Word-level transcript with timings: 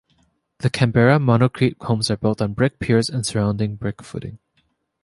The 0.57 0.71
Canberra 0.71 1.19
monocrete 1.19 1.79
homes 1.83 2.09
are 2.09 2.17
built 2.17 2.41
on 2.41 2.55
brick 2.55 2.79
piers 2.79 3.07
and 3.07 3.23
surrounding 3.23 3.75
brick 3.75 4.01
footing. 4.01 4.39